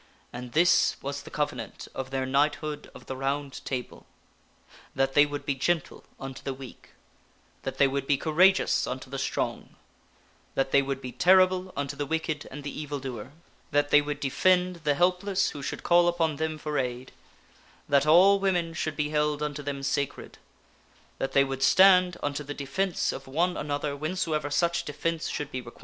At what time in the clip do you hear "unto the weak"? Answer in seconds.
6.19-6.89